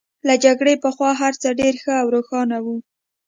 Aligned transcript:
له 0.27 0.35
جګړې 0.43 0.73
پخوا 0.83 1.11
هرڅه 1.21 1.49
ډېر 1.59 1.75
ښه 1.83 1.93
او 2.01 2.07
روښانه 2.15 2.57
وو 2.65 2.75